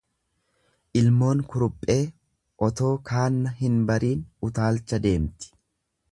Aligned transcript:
lImoon 0.99 1.41
kuruphee 1.51 1.97
otoo 2.67 2.93
kaanna 3.09 3.51
hin 3.59 3.77
bariin 3.91 4.25
utaalcha 4.49 5.01
deemti. 5.05 5.53